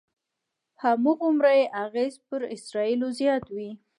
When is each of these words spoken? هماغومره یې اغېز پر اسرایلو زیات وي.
هماغومره 0.81 1.51
یې 1.59 1.65
اغېز 1.83 2.13
پر 2.27 2.41
اسرایلو 2.55 3.07
زیات 3.19 3.45
وي. 3.55 3.69